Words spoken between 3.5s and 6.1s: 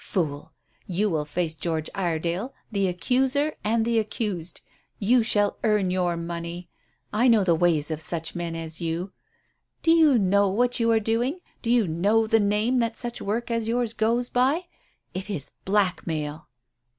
and the accused. You shall earn